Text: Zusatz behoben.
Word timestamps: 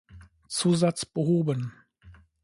Zusatz 0.47 1.05
behoben. 1.05 1.71